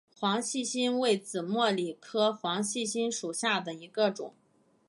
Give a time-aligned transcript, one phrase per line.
[0.19, 4.33] 黄细心为紫茉莉科黄细心属下的一个种。